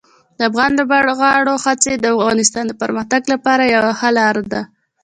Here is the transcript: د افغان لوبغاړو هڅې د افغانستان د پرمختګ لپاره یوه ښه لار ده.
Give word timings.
د 0.37 0.39
افغان 0.49 0.71
لوبغاړو 0.79 1.55
هڅې 1.65 1.93
د 1.97 2.05
افغانستان 2.15 2.63
د 2.67 2.73
پرمختګ 2.81 3.21
لپاره 3.33 3.63
یوه 3.75 3.91
ښه 3.99 4.09
لار 4.17 4.35
ده. 4.51 4.61